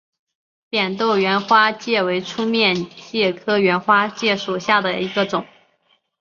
[0.67, 5.45] 扁豆缘花介为粗面介科缘花介属下的一个种。